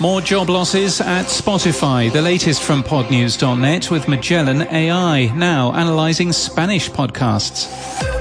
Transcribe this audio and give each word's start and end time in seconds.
More 0.00 0.20
job 0.20 0.50
losses 0.50 1.00
at 1.00 1.26
Spotify. 1.26 2.12
The 2.12 2.20
latest 2.20 2.64
from 2.64 2.82
podnews.net 2.82 3.90
with 3.92 4.08
Magellan 4.08 4.62
AI, 4.62 5.32
now 5.36 5.72
analyzing 5.72 6.32
Spanish 6.32 6.90
podcasts. 6.90 8.13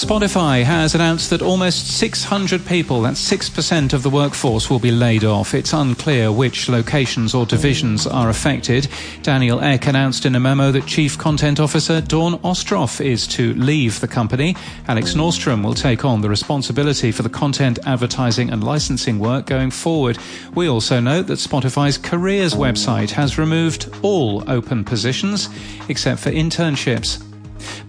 Spotify 0.00 0.64
has 0.64 0.94
announced 0.94 1.28
that 1.28 1.42
almost 1.42 1.98
600 1.98 2.64
people, 2.64 3.02
that's 3.02 3.20
6% 3.30 3.92
of 3.92 4.02
the 4.02 4.08
workforce, 4.08 4.70
will 4.70 4.78
be 4.78 4.90
laid 4.90 5.24
off. 5.24 5.52
It's 5.52 5.74
unclear 5.74 6.32
which 6.32 6.70
locations 6.70 7.34
or 7.34 7.44
divisions 7.44 8.06
are 8.06 8.30
affected. 8.30 8.88
Daniel 9.22 9.60
Ek 9.60 9.86
announced 9.86 10.24
in 10.24 10.34
a 10.34 10.40
memo 10.40 10.72
that 10.72 10.86
Chief 10.86 11.18
Content 11.18 11.60
Officer 11.60 12.00
Dawn 12.00 12.38
Ostroff 12.38 13.04
is 13.04 13.26
to 13.26 13.52
leave 13.54 14.00
the 14.00 14.08
company. 14.08 14.56
Alex 14.88 15.12
Norström 15.12 15.62
will 15.62 15.74
take 15.74 16.02
on 16.02 16.22
the 16.22 16.30
responsibility 16.30 17.12
for 17.12 17.22
the 17.22 17.28
content, 17.28 17.78
advertising 17.84 18.48
and 18.48 18.64
licensing 18.64 19.18
work 19.18 19.44
going 19.44 19.70
forward. 19.70 20.16
We 20.54 20.66
also 20.66 20.98
note 20.98 21.26
that 21.26 21.38
Spotify's 21.38 21.98
careers 21.98 22.54
website 22.54 23.10
has 23.10 23.38
removed 23.38 23.94
all 24.00 24.50
open 24.50 24.82
positions 24.82 25.50
except 25.90 26.20
for 26.20 26.30
internships. 26.30 27.22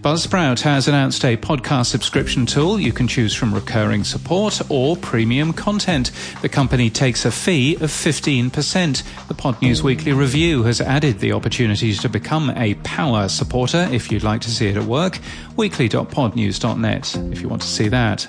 Buzzsprout 0.02 0.60
has 0.60 0.88
announced 0.88 1.24
a 1.24 1.36
podcast 1.36 1.86
subscription 1.86 2.46
tool. 2.46 2.78
You 2.78 2.92
can 2.92 3.08
choose 3.08 3.34
from 3.34 3.54
recurring 3.54 4.04
support 4.04 4.60
or 4.68 4.96
premium 4.96 5.52
content. 5.52 6.10
The 6.42 6.48
company 6.48 6.90
takes 6.90 7.24
a 7.24 7.30
fee 7.30 7.74
of 7.76 7.90
15%. 7.90 9.28
The 9.28 9.34
Pod 9.34 9.60
News 9.62 9.82
Weekly 9.82 10.12
Review 10.12 10.62
has 10.64 10.80
added 10.80 11.18
the 11.20 11.32
opportunity 11.32 11.94
to 11.94 12.08
become 12.08 12.50
a 12.50 12.74
power 12.82 13.28
supporter 13.28 13.88
if 13.90 14.10
you'd 14.10 14.24
like 14.24 14.40
to 14.42 14.50
see 14.50 14.68
it 14.68 14.76
at 14.76 14.84
work. 14.84 15.18
Weekly.podnews.net 15.56 17.16
if 17.32 17.40
you 17.40 17.48
want 17.48 17.62
to 17.62 17.68
see 17.68 17.88
that. 17.88 18.26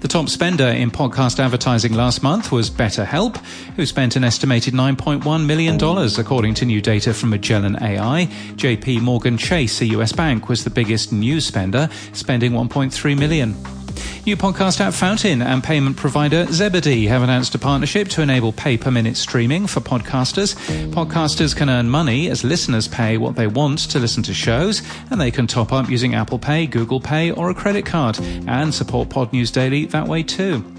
The 0.00 0.08
top 0.08 0.28
spender 0.28 0.66
in 0.66 0.90
podcast 0.90 1.38
advertising 1.38 1.92
last 1.92 2.22
month 2.22 2.52
was 2.52 2.70
BetterHelp, 2.70 3.36
who 3.76 3.86
spent 3.86 4.16
an 4.16 4.24
estimated 4.24 4.74
$9.1 4.74 5.46
million, 5.46 5.76
according 6.18 6.54
to 6.54 6.64
new 6.64 6.80
data 6.80 7.12
from 7.12 7.30
Magellan 7.30 7.76
AI. 7.82 8.26
JP 8.56 9.02
Morgan 9.02 9.38
Chase, 9.38 9.80
a 9.80 9.86
US 9.86 10.12
bank, 10.12 10.48
was 10.48 10.64
the 10.64 10.70
biggest 10.70 11.12
new 11.12 11.40
spender, 11.40 11.88
spending 12.12 12.52
$1.3 12.52 13.18
million. 13.18 13.75
New 14.24 14.36
podcast 14.36 14.80
app 14.80 14.92
Fountain 14.92 15.42
and 15.42 15.62
payment 15.62 15.96
provider 15.96 16.46
Zebedee 16.46 17.06
have 17.06 17.22
announced 17.22 17.54
a 17.54 17.58
partnership 17.58 18.08
to 18.08 18.22
enable 18.22 18.52
pay 18.52 18.76
per 18.76 18.90
minute 18.90 19.16
streaming 19.16 19.66
for 19.66 19.80
podcasters. 19.80 20.54
Podcasters 20.90 21.54
can 21.54 21.70
earn 21.70 21.88
money 21.88 22.28
as 22.28 22.44
listeners 22.44 22.88
pay 22.88 23.18
what 23.18 23.36
they 23.36 23.46
want 23.46 23.78
to 23.90 23.98
listen 23.98 24.22
to 24.24 24.34
shows, 24.34 24.82
and 25.10 25.20
they 25.20 25.30
can 25.30 25.46
top 25.46 25.72
up 25.72 25.88
using 25.88 26.14
Apple 26.14 26.38
Pay, 26.38 26.66
Google 26.66 27.00
Pay, 27.00 27.30
or 27.30 27.50
a 27.50 27.54
credit 27.54 27.86
card, 27.86 28.18
and 28.20 28.74
support 28.74 29.08
Pod 29.08 29.32
News 29.32 29.50
Daily 29.50 29.86
that 29.86 30.08
way 30.08 30.22
too. 30.22 30.75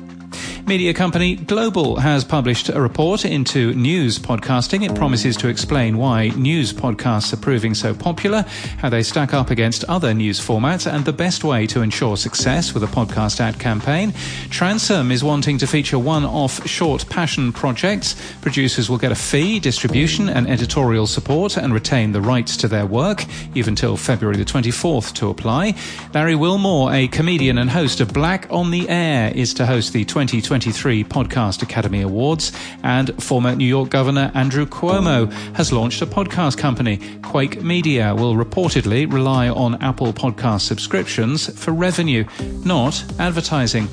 Media 0.68 0.94
company 0.94 1.38
Global 1.38 1.96
has 1.96 2.26
published 2.26 2.68
a 2.68 2.82
report 2.82 3.24
into 3.24 3.74
news 3.74 4.20
podcasting. 4.20 4.86
It 4.86 4.94
promises 4.96 5.38
to 5.38 5.48
explain 5.48 5.98
why 5.98 6.28
news 6.36 6.74
podcasts 6.74 7.32
are 7.32 7.38
proving 7.38 7.74
so 7.74 7.94
popular, 7.94 8.44
how 8.80 8.90
they 8.90 9.02
stack 9.02 9.34
up 9.34 9.50
against 9.50 9.86
other 9.86 10.14
news 10.14 10.42
formats, 10.42 10.86
and 10.86 11.06
the 11.06 11.14
best 11.14 11.46
way 11.46 11.68
to 11.68 11.82
ensure 11.82 12.18
success 12.18 12.74
with 12.74 12.84
a 12.84 12.88
podcast 12.88 13.40
ad 13.40 13.58
campaign. 13.60 14.12
Transom 14.50 15.10
is 15.10 15.24
wanting 15.24 15.58
to 15.60 15.68
feature 15.68 15.98
one-off 15.98 16.68
short 16.68 17.08
passion 17.08 17.54
projects. 17.54 18.18
Producers 18.42 18.90
will 18.90 18.98
get 18.98 19.14
a 19.14 19.16
fee, 19.16 19.62
distribution, 19.62 20.28
and 20.28 20.50
editorial 20.50 21.08
support 21.08 21.56
and 21.56 21.74
retain 21.74 22.12
the 22.12 22.20
rights 22.20 22.58
to 22.58 22.68
their 22.68 22.86
work. 22.86 23.24
You've 23.54 23.70
until 23.70 23.96
February 23.96 24.36
the 24.36 24.44
24th 24.44 25.14
to 25.14 25.30
apply. 25.30 25.76
Larry 26.14 26.36
Wilmore, 26.36 26.94
a 26.94 27.08
comedian 27.08 27.58
and 27.58 27.70
host 27.70 28.02
of 28.02 28.12
Black 28.12 28.48
on 28.50 28.72
the 28.72 28.90
Air, 28.90 29.32
is 29.34 29.54
to 29.54 29.66
host 29.66 29.94
the 29.94 30.04
2020 30.04 30.57
2023 30.60 31.04
Podcast 31.04 31.62
Academy 31.62 32.02
Awards, 32.02 32.52
and 32.82 33.22
former 33.24 33.56
New 33.56 33.68
York 33.68 33.90
Governor 33.90 34.32
Andrew 34.34 34.66
Cuomo 34.66 35.32
has 35.56 35.72
launched 35.72 36.02
a 36.02 36.08
podcast 36.08 36.58
company. 36.58 37.00
Quake 37.22 37.62
Media 37.62 38.16
will 38.16 38.34
reportedly 38.34 39.12
rely 39.12 39.50
on 39.50 39.82
Apple 39.84 40.14
Podcast 40.14 40.62
subscriptions 40.62 41.48
for 41.64 41.72
revenue, 41.72 42.26
not 42.66 43.04
advertising. 43.20 43.88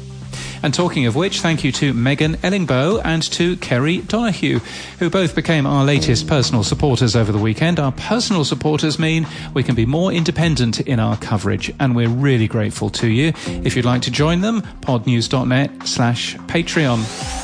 And 0.65 0.73
talking 0.73 1.05
of 1.05 1.15
which, 1.15 1.43
thank 1.43 1.63
you 1.63 1.71
to 1.73 1.93
Megan 1.93 2.37
Ellingboe 2.37 3.03
and 3.05 3.23
to 3.33 3.59
Kerry 3.59 3.99
Donahue, 3.99 4.61
who 4.99 5.11
both 5.11 5.35
became 5.35 5.67
our 5.67 5.85
latest 5.85 6.27
personal 6.27 6.65
supporters 6.65 7.15
over 7.15 7.31
the 7.33 7.39
weekend. 7.39 7.79
Our 7.79 7.93
personal 7.93 8.47
supporters 8.47 8.99
mean 8.99 9.27
we 9.53 9.63
can 9.63 9.75
be 9.75 9.85
more 9.85 10.11
independent 10.11 10.81
in 10.81 11.01
our 11.01 11.19
coverage, 11.19 11.71
and 11.79 11.95
we're 11.95 12.09
really 12.09 12.49
grateful 12.49 12.89
to 12.91 13.09
you. 13.09 13.35
If 13.47 13.77
you'd 13.77 13.85
like 13.85 14.01
to 14.03 14.11
join 14.11 14.41
them, 14.41 14.63
podnews.net 14.81 15.87
slash 15.87 16.35
Patreon. 16.37 17.44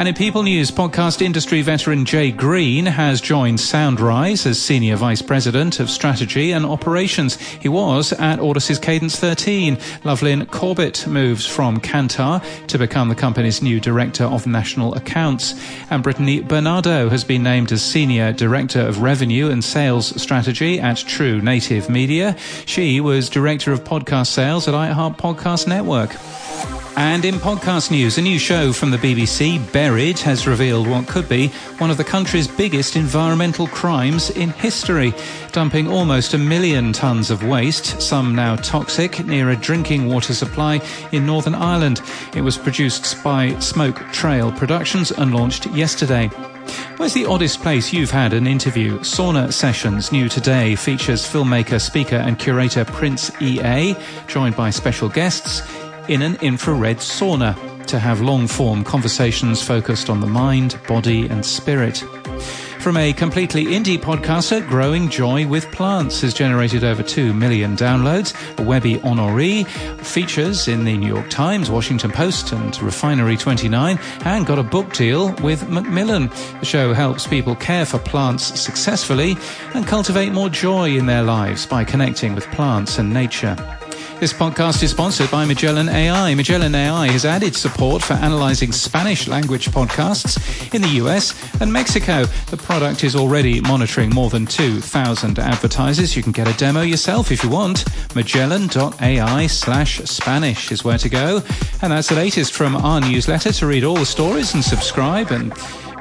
And 0.00 0.08
in 0.08 0.14
People 0.14 0.42
News, 0.42 0.70
podcast 0.70 1.20
industry 1.20 1.60
veteran 1.60 2.06
Jay 2.06 2.30
Green 2.30 2.86
has 2.86 3.20
joined 3.20 3.60
Soundrise 3.60 4.46
as 4.46 4.58
Senior 4.58 4.96
Vice 4.96 5.20
President 5.20 5.78
of 5.78 5.90
Strategy 5.90 6.52
and 6.52 6.64
Operations. 6.64 7.36
He 7.36 7.68
was 7.68 8.14
at 8.14 8.38
Audacy's 8.38 8.78
Cadence 8.78 9.20
13. 9.20 9.76
Lovelyn 10.02 10.46
Corbett 10.46 11.06
moves 11.06 11.46
from 11.46 11.80
Kantar 11.80 12.42
to 12.68 12.78
become 12.78 13.10
the 13.10 13.14
company's 13.14 13.60
new 13.60 13.78
Director 13.78 14.24
of 14.24 14.46
National 14.46 14.94
Accounts. 14.94 15.54
And 15.90 16.02
Brittany 16.02 16.40
Bernardo 16.40 17.10
has 17.10 17.22
been 17.22 17.42
named 17.42 17.70
as 17.70 17.84
Senior 17.84 18.32
Director 18.32 18.80
of 18.80 19.02
Revenue 19.02 19.50
and 19.50 19.62
Sales 19.62 20.18
Strategy 20.18 20.80
at 20.80 20.96
True 20.96 21.42
Native 21.42 21.90
Media. 21.90 22.38
She 22.64 23.02
was 23.02 23.28
Director 23.28 23.70
of 23.70 23.84
Podcast 23.84 24.28
Sales 24.28 24.66
at 24.66 24.72
iHeart 24.72 25.18
Podcast 25.18 25.68
Network. 25.68 26.16
And 26.96 27.24
in 27.24 27.36
podcast 27.36 27.90
news, 27.90 28.18
a 28.18 28.22
new 28.22 28.38
show 28.38 28.72
from 28.74 28.90
the 28.90 28.98
BBC, 28.98 29.58
Has 29.90 30.46
revealed 30.46 30.86
what 30.86 31.08
could 31.08 31.28
be 31.28 31.48
one 31.78 31.90
of 31.90 31.96
the 31.96 32.04
country's 32.04 32.46
biggest 32.46 32.94
environmental 32.94 33.66
crimes 33.66 34.30
in 34.30 34.50
history, 34.50 35.12
dumping 35.50 35.88
almost 35.88 36.32
a 36.32 36.38
million 36.38 36.92
tonnes 36.92 37.28
of 37.28 37.42
waste, 37.42 38.00
some 38.00 38.32
now 38.32 38.54
toxic, 38.54 39.26
near 39.26 39.50
a 39.50 39.56
drinking 39.56 40.06
water 40.06 40.32
supply 40.32 40.80
in 41.10 41.26
Northern 41.26 41.56
Ireland. 41.56 42.00
It 42.36 42.42
was 42.42 42.56
produced 42.56 43.20
by 43.24 43.58
Smoke 43.58 43.96
Trail 44.12 44.52
Productions 44.52 45.10
and 45.10 45.34
launched 45.34 45.66
yesterday. 45.66 46.28
Where's 46.98 47.14
the 47.14 47.26
oddest 47.26 47.60
place 47.60 47.92
you've 47.92 48.12
had 48.12 48.32
an 48.32 48.46
interview? 48.46 49.00
Sauna 49.00 49.52
Sessions, 49.52 50.12
new 50.12 50.28
today, 50.28 50.76
features 50.76 51.26
filmmaker, 51.26 51.80
speaker, 51.80 52.14
and 52.14 52.38
curator 52.38 52.84
Prince 52.84 53.32
EA, 53.42 53.96
joined 54.28 54.54
by 54.54 54.70
special 54.70 55.08
guests 55.08 55.62
in 56.06 56.22
an 56.22 56.36
infrared 56.36 56.98
sauna 56.98 57.69
to 57.90 57.98
have 57.98 58.20
long 58.20 58.46
form 58.46 58.84
conversations 58.84 59.60
focused 59.60 60.08
on 60.08 60.20
the 60.20 60.26
mind, 60.26 60.78
body, 60.86 61.26
and 61.26 61.44
spirit. 61.44 62.04
From 62.78 62.96
a 62.96 63.12
completely 63.12 63.64
indie 63.66 63.98
podcaster, 63.98 64.66
Growing 64.66 65.10
Joy 65.10 65.46
with 65.46 65.70
Plants 65.72 66.20
has 66.20 66.32
generated 66.32 66.84
over 66.84 67.02
2 67.02 67.34
million 67.34 67.76
downloads. 67.76 68.32
Webby 68.64 68.98
honoree 68.98 69.66
features 69.98 70.68
in 70.68 70.84
the 70.84 70.96
New 70.96 71.08
York 71.08 71.28
Times, 71.28 71.68
Washington 71.68 72.12
Post, 72.12 72.52
and 72.52 72.80
Refinery 72.80 73.36
29, 73.36 73.98
and 74.24 74.46
got 74.46 74.60
a 74.60 74.62
book 74.62 74.92
deal 74.94 75.34
with 75.42 75.68
Macmillan. 75.68 76.28
The 76.60 76.66
show 76.66 76.94
helps 76.94 77.26
people 77.26 77.56
care 77.56 77.84
for 77.84 77.98
plants 77.98 78.58
successfully 78.58 79.36
and 79.74 79.84
cultivate 79.84 80.30
more 80.30 80.48
joy 80.48 80.90
in 80.96 81.06
their 81.06 81.24
lives 81.24 81.66
by 81.66 81.84
connecting 81.84 82.36
with 82.36 82.46
plants 82.52 82.98
and 82.98 83.12
nature. 83.12 83.79
This 84.20 84.34
podcast 84.34 84.82
is 84.82 84.90
sponsored 84.90 85.30
by 85.30 85.46
Magellan 85.46 85.88
AI. 85.88 86.34
Magellan 86.34 86.74
AI 86.74 87.08
has 87.08 87.24
added 87.24 87.56
support 87.56 88.02
for 88.02 88.12
analyzing 88.12 88.70
Spanish 88.70 89.26
language 89.26 89.68
podcasts 89.70 90.36
in 90.74 90.82
the 90.82 90.88
US 91.02 91.32
and 91.62 91.72
Mexico. 91.72 92.26
The 92.50 92.58
product 92.58 93.02
is 93.02 93.16
already 93.16 93.62
monitoring 93.62 94.10
more 94.10 94.28
than 94.28 94.44
2,000 94.44 95.38
advertisers. 95.38 96.14
You 96.14 96.22
can 96.22 96.32
get 96.32 96.46
a 96.46 96.58
demo 96.58 96.82
yourself 96.82 97.32
if 97.32 97.42
you 97.42 97.48
want. 97.48 97.86
Magellan.ai 98.14 99.46
slash 99.46 100.00
Spanish 100.00 100.70
is 100.70 100.84
where 100.84 100.98
to 100.98 101.08
go. 101.08 101.42
And 101.80 101.90
that's 101.90 102.10
the 102.10 102.16
latest 102.16 102.52
from 102.52 102.76
our 102.76 103.00
newsletter. 103.00 103.52
To 103.52 103.66
read 103.66 103.84
all 103.84 103.96
the 103.96 104.04
stories 104.04 104.52
and 104.52 104.62
subscribe 104.62 105.30
and 105.30 105.50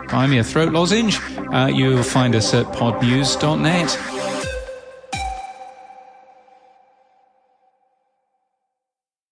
buy 0.09 0.27
me 0.27 0.39
a 0.39 0.43
throat 0.43 0.73
lozenge, 0.73 1.17
uh, 1.53 1.71
you'll 1.73 2.03
find 2.03 2.35
us 2.35 2.53
at 2.53 2.65
podnews.net. 2.65 4.18